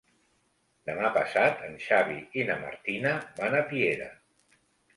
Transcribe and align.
Demà 0.89 1.11
passat 1.17 1.61
en 1.67 1.77
Xavi 1.85 2.17
i 2.41 2.47
na 2.49 2.57
Martina 2.65 3.15
van 3.39 3.61
a 3.61 3.63
Piera. 3.71 4.13